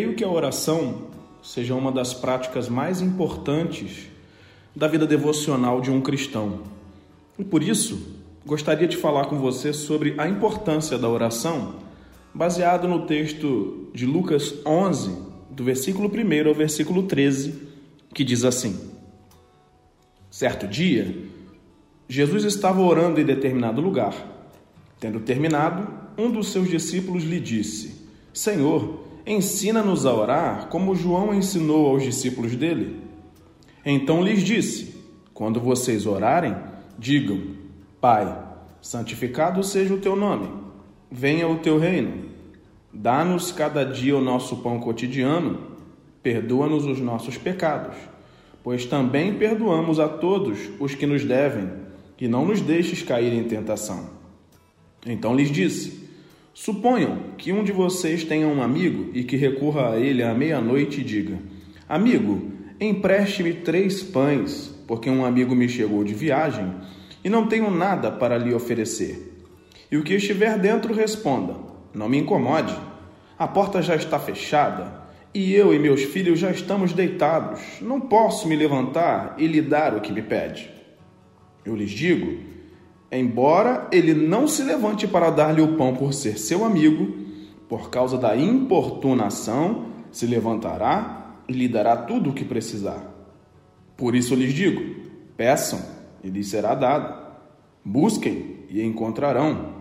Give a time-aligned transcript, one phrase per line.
[0.00, 1.08] Creio que a oração
[1.42, 4.08] seja uma das práticas mais importantes
[4.74, 6.60] da vida devocional de um cristão.
[7.38, 8.16] E por isso,
[8.46, 11.74] gostaria de falar com você sobre a importância da oração,
[12.32, 15.18] baseado no texto de Lucas 11,
[15.50, 17.68] do versículo 1 ao versículo 13,
[18.14, 18.80] que diz assim:
[20.30, 21.14] Certo dia,
[22.08, 24.14] Jesus estava orando em determinado lugar.
[24.98, 31.86] Tendo terminado, um dos seus discípulos lhe disse: Senhor, ensina-nos a orar como João ensinou
[31.88, 33.00] aos discípulos dele.
[33.84, 34.94] Então lhes disse:
[35.32, 36.56] Quando vocês orarem,
[36.98, 37.40] digam:
[38.00, 38.36] Pai,
[38.80, 40.48] santificado seja o teu nome,
[41.10, 42.30] venha o teu reino.
[42.92, 45.60] Dá-nos cada dia o nosso pão cotidiano,
[46.22, 47.96] perdoa-nos os nossos pecados,
[48.64, 51.70] pois também perdoamos a todos os que nos devem,
[52.20, 54.10] e não nos deixes cair em tentação.
[55.06, 56.09] Então lhes disse:
[56.52, 61.00] Suponham que um de vocês tenha um amigo e que recorra a ele à meia-noite
[61.00, 61.38] e diga:
[61.88, 62.50] Amigo,
[62.82, 66.74] Empreste-me três pães, porque um amigo me chegou de viagem
[67.22, 69.36] e não tenho nada para lhe oferecer.
[69.92, 71.56] E o que estiver dentro responda:
[71.92, 72.74] Não me incomode.
[73.38, 74.98] A porta já está fechada
[75.34, 77.60] e eu e meus filhos já estamos deitados.
[77.82, 80.70] Não posso me levantar e lhe dar o que me pede.
[81.66, 82.40] Eu lhes digo:
[83.12, 87.16] embora ele não se levante para dar-lhe o pão por ser seu amigo,
[87.68, 93.02] por causa da importunação, se levantará e lhe dará tudo o que precisar.
[93.96, 94.82] Por isso lhes digo:
[95.36, 95.80] peçam
[96.22, 97.30] e lhes será dado.
[97.84, 99.74] Busquem e encontrarão.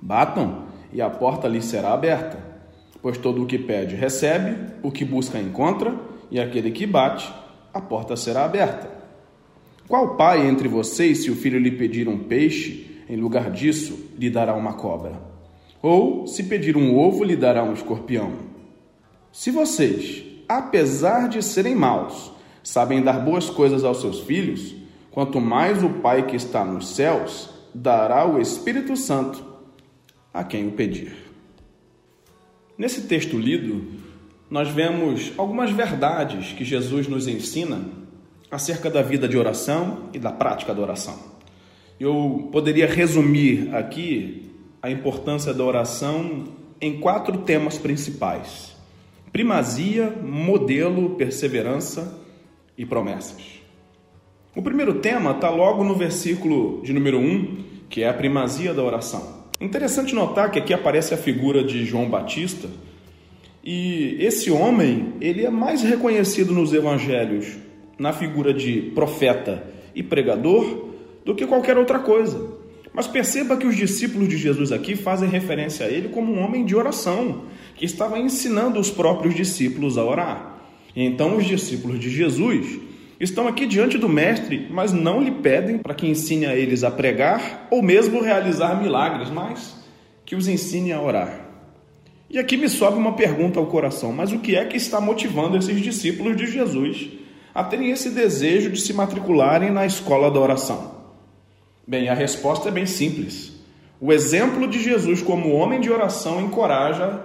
[0.00, 2.38] Batam e a porta lhes será aberta.
[3.00, 5.94] Pois todo o que pede recebe, o que busca encontra,
[6.30, 7.32] e aquele que bate,
[7.74, 9.01] a porta será aberta.
[9.92, 14.30] Qual pai entre vocês, se o filho lhe pedir um peixe, em lugar disso, lhe
[14.30, 15.20] dará uma cobra?
[15.82, 18.32] Ou, se pedir um ovo, lhe dará um escorpião?
[19.30, 24.74] Se vocês, apesar de serem maus, sabem dar boas coisas aos seus filhos,
[25.10, 29.44] quanto mais o Pai que está nos céus dará o Espírito Santo
[30.32, 31.12] a quem o pedir.
[32.78, 33.84] Nesse texto lido,
[34.48, 38.00] nós vemos algumas verdades que Jesus nos ensina
[38.52, 41.18] acerca da vida de oração e da prática da oração.
[41.98, 44.52] Eu poderia resumir aqui
[44.82, 46.44] a importância da oração
[46.78, 48.70] em quatro temas principais
[49.32, 52.18] primazia, modelo, perseverança
[52.76, 53.62] e promessas.
[54.54, 57.56] O primeiro tema está logo no versículo de número 1,
[57.88, 59.46] que é a primazia da oração.
[59.58, 62.68] Interessante notar que aqui aparece a figura de João Batista,
[63.64, 67.56] e esse homem, ele é mais reconhecido nos evangelhos
[68.02, 69.62] na figura de profeta
[69.94, 70.88] e pregador
[71.24, 72.48] do que qualquer outra coisa.
[72.92, 76.64] Mas perceba que os discípulos de Jesus aqui fazem referência a ele como um homem
[76.64, 77.44] de oração,
[77.76, 80.64] que estava ensinando os próprios discípulos a orar.
[80.96, 82.80] Então os discípulos de Jesus
[83.20, 86.90] estão aqui diante do Mestre, mas não lhe pedem para que ensine a eles a
[86.90, 89.76] pregar ou mesmo realizar milagres, mas
[90.26, 91.48] que os ensine a orar.
[92.28, 95.56] E aqui me sobe uma pergunta ao coração: mas o que é que está motivando
[95.56, 97.21] esses discípulos de Jesus
[97.54, 100.92] a terem esse desejo de se matricularem na escola da oração?
[101.86, 103.52] Bem, a resposta é bem simples.
[104.00, 107.20] O exemplo de Jesus como homem de oração encoraja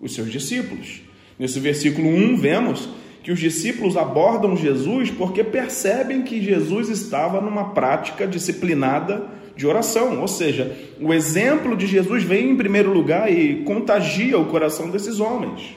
[0.00, 1.02] os seus discípulos.
[1.38, 2.88] Nesse versículo 1, vemos
[3.22, 10.20] que os discípulos abordam Jesus porque percebem que Jesus estava numa prática disciplinada de oração,
[10.20, 15.18] ou seja, o exemplo de Jesus vem em primeiro lugar e contagia o coração desses
[15.18, 15.76] homens,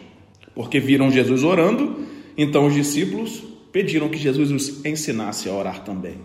[0.53, 2.06] porque viram Jesus orando,
[2.38, 6.15] então os discípulos pediram que Jesus os ensinasse a orar também.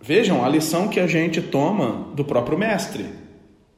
[0.00, 3.04] Vejam a lição que a gente toma do próprio Mestre.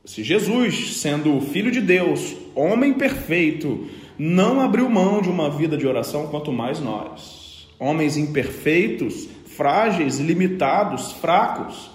[0.04, 5.86] Se Jesus, sendo Filho de Deus, homem perfeito, não abriu mão de uma vida de
[5.86, 11.90] oração, quanto mais nós, homens imperfeitos, frágeis, limitados, fracos,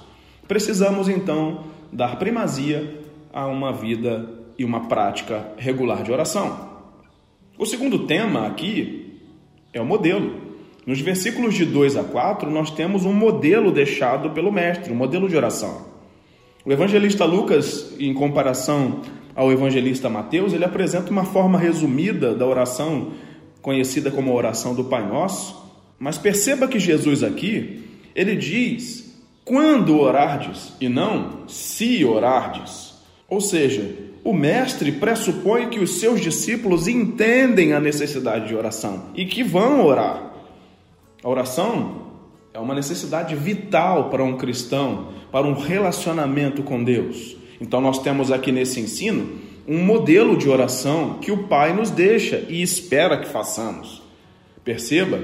[0.48, 3.02] precisamos então dar primazia
[3.34, 6.68] a uma vida e uma prática regular de oração.
[7.58, 9.22] O segundo tema aqui
[9.74, 10.47] é o modelo.
[10.88, 15.28] Nos versículos de 2 a 4, nós temos um modelo deixado pelo Mestre, um modelo
[15.28, 15.86] de oração.
[16.66, 19.02] O evangelista Lucas, em comparação
[19.36, 23.12] ao evangelista Mateus, ele apresenta uma forma resumida da oração
[23.62, 25.62] conhecida como a oração do Pai Nosso,
[26.00, 27.84] mas perceba que Jesus aqui,
[28.16, 29.14] ele diz
[29.44, 32.94] quando orardes e não se orardes.
[33.28, 33.94] Ou seja,
[34.24, 39.86] o mestre pressupõe que os seus discípulos entendem a necessidade de oração e que vão
[39.86, 40.37] orar.
[41.28, 42.04] A oração
[42.54, 47.36] é uma necessidade vital para um cristão, para um relacionamento com Deus.
[47.60, 49.38] Então, nós temos aqui nesse ensino
[49.68, 54.02] um modelo de oração que o Pai nos deixa e espera que façamos.
[54.64, 55.20] Perceba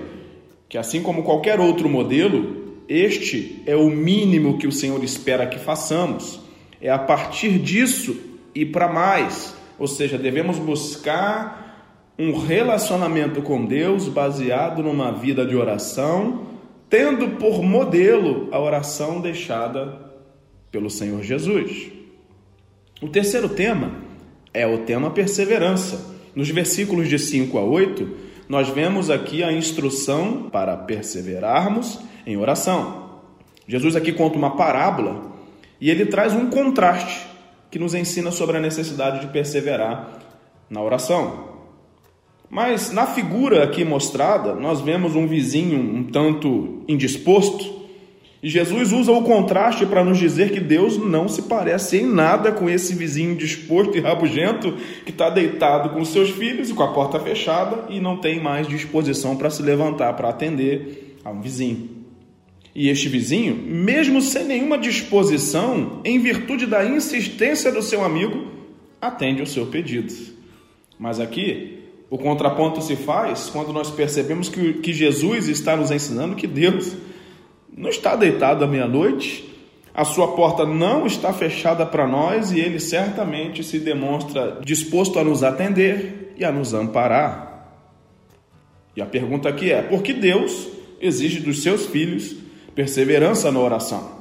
[0.67, 5.57] que, assim como qualquer outro modelo, este é o mínimo que o Senhor espera que
[5.57, 6.37] façamos.
[6.81, 8.13] É a partir disso
[8.53, 11.72] e para mais, ou seja, devemos buscar
[12.17, 16.47] um relacionamento com Deus baseado numa vida de oração,
[16.89, 19.99] tendo por modelo a oração deixada
[20.71, 21.91] pelo Senhor Jesus.
[23.01, 23.91] O terceiro tema
[24.53, 26.13] é o tema perseverança.
[26.35, 28.09] Nos versículos de 5 a 8,
[28.47, 33.21] nós vemos aqui a instrução para perseverarmos em oração.
[33.67, 35.31] Jesus aqui conta uma parábola
[35.79, 37.27] e ele traz um contraste
[37.71, 40.19] que nos ensina sobre a necessidade de perseverar
[40.69, 41.52] na oração.
[42.53, 47.81] Mas na figura aqui mostrada, nós vemos um vizinho um tanto indisposto
[48.43, 52.51] e Jesus usa o contraste para nos dizer que Deus não se parece em nada
[52.51, 54.73] com esse vizinho disposto e rabugento
[55.03, 58.67] que está deitado com seus filhos e com a porta fechada e não tem mais
[58.67, 61.89] disposição para se levantar para atender a um vizinho.
[62.75, 68.45] E este vizinho, mesmo sem nenhuma disposição, em virtude da insistência do seu amigo,
[69.01, 70.13] atende o seu pedido.
[70.99, 71.82] Mas aqui,
[72.13, 76.95] o contraponto se faz quando nós percebemos que, que Jesus está nos ensinando que Deus
[77.75, 79.51] não está deitado à meia-noite,
[79.91, 85.23] a sua porta não está fechada para nós e ele certamente se demonstra disposto a
[85.23, 87.81] nos atender e a nos amparar.
[88.95, 90.67] E a pergunta aqui é: por que Deus
[91.01, 92.35] exige dos seus filhos
[92.75, 94.11] perseverança na oração?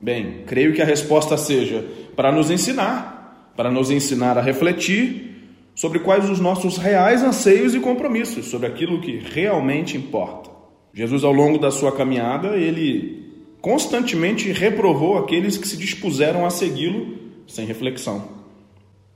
[0.00, 1.84] Bem, creio que a resposta seja
[2.16, 5.31] para nos ensinar, para nos ensinar a refletir
[5.74, 10.50] sobre quais os nossos reais anseios e compromissos, sobre aquilo que realmente importa.
[10.92, 13.22] Jesus, ao longo da sua caminhada, ele
[13.60, 17.16] constantemente reprovou aqueles que se dispuseram a segui-lo
[17.46, 18.42] sem reflexão.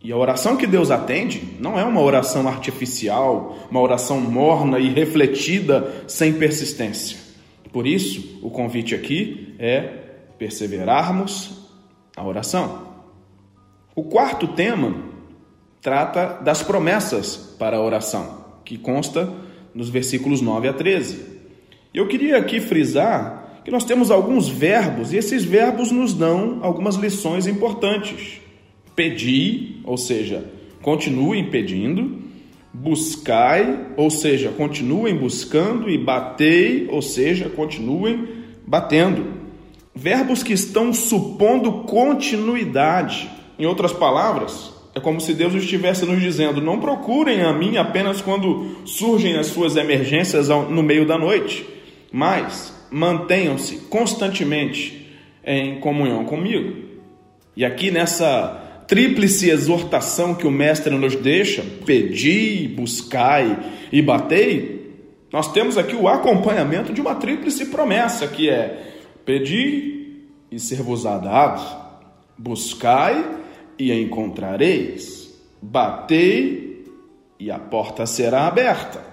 [0.03, 4.89] E a oração que Deus atende não é uma oração artificial, uma oração morna e
[4.89, 7.19] refletida sem persistência.
[7.73, 9.81] Por isso, o convite aqui é
[10.39, 11.67] perseverarmos
[12.17, 12.87] a oração.
[13.95, 14.95] O quarto tema
[15.87, 19.33] trata das promessas para a oração, que consta
[19.73, 21.21] nos versículos 9 a 13.
[21.95, 26.97] Eu queria aqui frisar que nós temos alguns verbos e esses verbos nos dão algumas
[26.97, 28.41] lições importantes.
[28.97, 30.45] Pedir, ou seja,
[30.83, 32.19] continuem pedindo,
[32.75, 38.27] buscai, ou seja, continuem buscando, e batei, ou seja, continuem
[38.67, 39.35] batendo.
[39.95, 43.31] Verbos que estão supondo continuidade.
[43.57, 48.21] Em outras palavras, é como se Deus estivesse nos dizendo: não procurem a mim apenas
[48.21, 51.77] quando surgem as suas emergências no meio da noite
[52.17, 55.07] mas mantenham-se constantemente
[55.45, 56.85] em comunhão comigo.
[57.55, 63.59] E aqui nessa tríplice exortação que o mestre nos deixa, pedi, buscai
[63.93, 64.95] e batei,
[65.33, 68.95] nós temos aqui o acompanhamento de uma tríplice promessa, que é
[69.27, 71.63] pedi e ser-vos-á dado,
[72.39, 73.25] buscai
[73.79, 76.85] e encontrareis, batei
[77.39, 79.05] e a porta será aberta.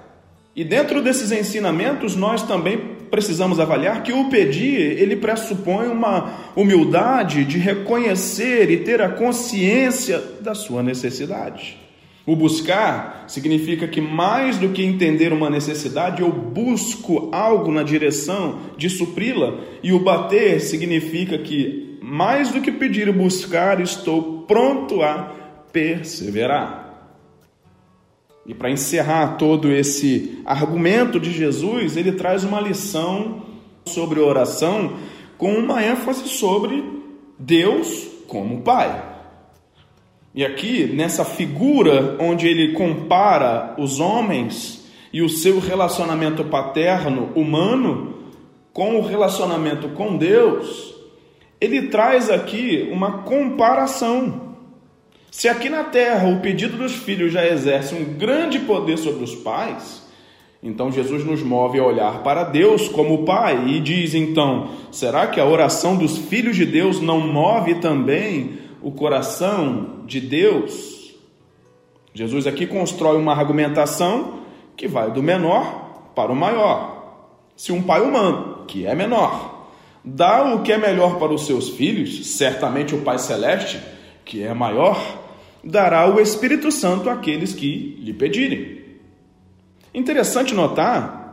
[0.56, 2.78] E dentro desses ensinamentos, nós também
[3.10, 10.20] precisamos avaliar que o pedir, ele pressupõe uma humildade de reconhecer e ter a consciência
[10.42, 11.78] da sua necessidade.
[12.26, 18.60] O buscar significa que mais do que entender uma necessidade, eu busco algo na direção
[18.78, 25.02] de supri-la, e o bater significa que mais do que pedir e buscar, estou pronto
[25.02, 25.32] a
[25.72, 26.84] perseverar.
[28.46, 33.44] E para encerrar todo esse argumento de Jesus, ele traz uma lição
[33.86, 34.98] sobre oração
[35.38, 36.84] com uma ênfase sobre
[37.40, 39.02] Deus como Pai.
[40.36, 48.34] E aqui, nessa figura onde ele compara os homens e o seu relacionamento paterno humano
[48.74, 50.93] com o relacionamento com Deus,
[51.64, 54.54] ele traz aqui uma comparação.
[55.32, 59.34] Se aqui na terra o pedido dos filhos já exerce um grande poder sobre os
[59.34, 60.06] pais,
[60.62, 65.40] então Jesus nos move a olhar para Deus como Pai e diz então: será que
[65.40, 71.16] a oração dos filhos de Deus não move também o coração de Deus?
[72.14, 74.40] Jesus aqui constrói uma argumentação
[74.76, 77.40] que vai do menor para o maior.
[77.56, 79.53] Se um pai humano, que é menor,
[80.04, 83.80] dá o que é melhor para os seus filhos, certamente o Pai Celeste,
[84.26, 85.24] que é maior,
[85.64, 88.84] dará o Espírito Santo àqueles que lhe pedirem.
[89.94, 91.24] Interessante notar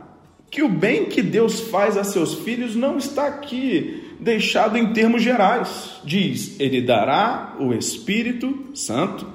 [0.49, 5.23] que o bem que Deus faz a seus filhos não está aqui deixado em termos
[5.23, 6.01] gerais.
[6.03, 9.25] Diz: Ele dará o Espírito Santo.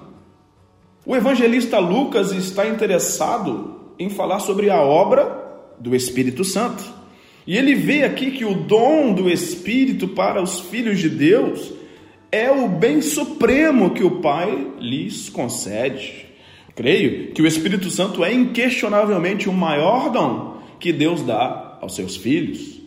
[1.04, 5.44] O evangelista Lucas está interessado em falar sobre a obra
[5.78, 6.84] do Espírito Santo.
[7.46, 11.72] E ele vê aqui que o dom do Espírito para os filhos de Deus
[12.32, 16.26] é o bem supremo que o Pai lhes concede.
[16.74, 22.16] Creio que o Espírito Santo é inquestionavelmente o maior dom que Deus dá aos seus
[22.16, 22.80] filhos.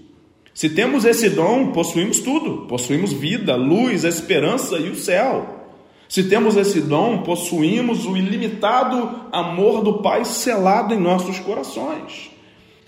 [0.54, 5.56] Se temos esse dom, possuímos tudo: possuímos vida, luz, esperança e o céu.
[6.10, 12.32] Se temos esse dom, possuímos o ilimitado amor do Pai selado em nossos corações.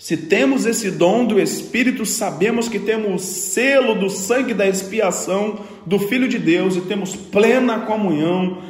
[0.02, 5.60] Se temos esse dom do Espírito, sabemos que temos o selo do sangue da expiação
[5.86, 8.62] do Filho de Deus e temos plena comunhão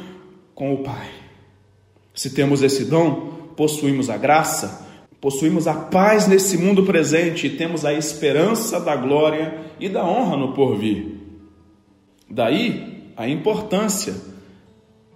[0.53, 1.09] com o Pai.
[2.13, 4.87] Se temos esse dom, possuímos a graça,
[5.19, 10.37] possuímos a paz nesse mundo presente e temos a esperança da glória e da honra
[10.37, 11.17] no porvir.
[12.29, 14.13] Daí a importância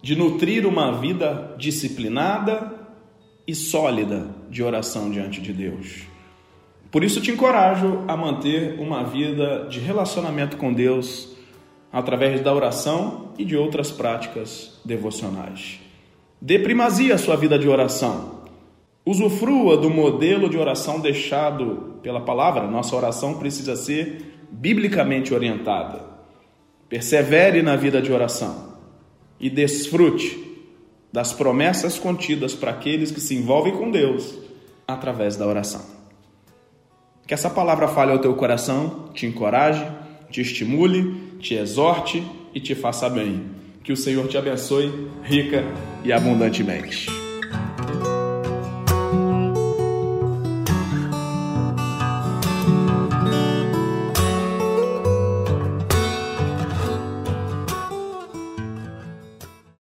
[0.02, 2.74] de nutrir uma vida disciplinada
[3.46, 6.08] e sólida de oração diante de Deus.
[6.92, 11.36] Por isso te encorajo a manter uma vida de relacionamento com Deus
[11.92, 15.80] através da oração e de outras práticas devocionais.
[16.42, 18.42] Dê primazia à sua vida de oração.
[19.06, 22.68] Usufrua do modelo de oração deixado pela palavra.
[22.68, 26.06] Nossa oração precisa ser biblicamente orientada.
[26.88, 28.76] Persevere na vida de oração
[29.40, 30.47] e desfrute
[31.12, 34.36] das promessas contidas para aqueles que se envolvem com Deus
[34.88, 35.82] através da oração.
[37.26, 39.86] Que essa palavra fale ao teu coração, te encoraje,
[40.30, 42.24] te estimule, te exorte
[42.54, 43.46] e te faça bem.
[43.84, 45.64] Que o Senhor te abençoe rica
[46.04, 47.27] e abundantemente.